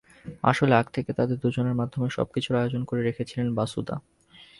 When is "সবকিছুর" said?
2.09-2.55